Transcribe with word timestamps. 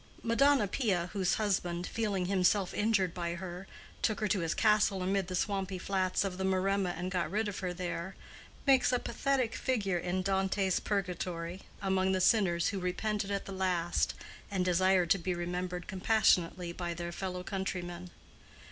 Madonna 0.23 0.67
Pia, 0.67 1.11
whose 1.13 1.35
husband, 1.35 1.85
feeling 1.85 2.25
himself 2.25 2.73
injured 2.73 3.13
by 3.13 3.35
her, 3.35 3.67
took 4.01 4.19
her 4.19 4.27
to 4.27 4.39
his 4.39 4.55
castle 4.55 5.03
amid 5.03 5.27
the 5.27 5.35
swampy 5.35 5.77
flats 5.77 6.23
of 6.23 6.39
the 6.39 6.43
Maremma 6.43 6.89
and 6.97 7.11
got 7.11 7.29
rid 7.29 7.47
of 7.47 7.59
her 7.59 7.71
there, 7.71 8.15
makes 8.65 8.91
a 8.91 8.97
pathetic 8.97 9.53
figure 9.53 9.99
in 9.99 10.23
Dante's 10.23 10.79
Purgatory, 10.79 11.61
among 11.83 12.13
the 12.13 12.19
sinners 12.19 12.69
who 12.69 12.79
repented 12.79 13.29
at 13.29 13.45
the 13.45 13.51
last 13.51 14.15
and 14.49 14.65
desire 14.65 15.05
to 15.05 15.19
be 15.19 15.35
remembered 15.35 15.85
compassionately 15.85 16.71
by 16.71 16.95
their 16.95 17.11
fellow 17.11 17.43
countrymen. 17.43 18.09